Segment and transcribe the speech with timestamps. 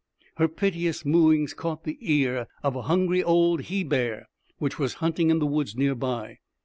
[0.37, 5.29] Her piteous mooings caught the ear of a hungry old he bear which was hunting
[5.29, 6.39] in the woods near by.